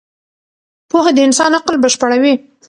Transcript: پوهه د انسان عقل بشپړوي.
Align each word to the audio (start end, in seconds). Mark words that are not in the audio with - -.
پوهه 0.89 1.11
د 1.15 1.19
انسان 1.27 1.51
عقل 1.59 1.75
بشپړوي. 1.83 2.33